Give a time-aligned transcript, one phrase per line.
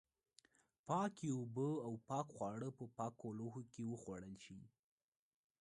[0.87, 4.59] پاکې اوبه او پاک خواړه په پاکو لوښو کې وخوړل شي.